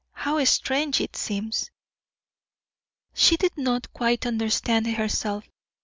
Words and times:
"How 0.13 0.43
strange 0.45 0.99
it 0.99 1.15
seems!" 1.15 1.69
She 3.13 3.37
did 3.37 3.55
not 3.55 3.93
quite 3.93 4.25
understand 4.25 4.87
herself. 4.87 5.43